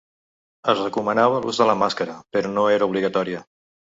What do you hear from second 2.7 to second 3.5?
era obligatòria.